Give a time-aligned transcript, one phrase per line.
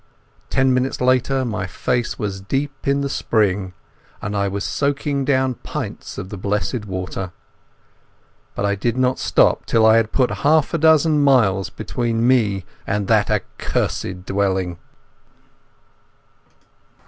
[0.49, 2.41] Ten minutes later my face was
[2.83, 3.73] in the spring,
[4.19, 7.33] and I was soaking down pints of the blessed water.
[8.55, 12.65] But I did not stop till I had put half a dozen miles between me
[12.87, 14.79] and that accursed dwelling.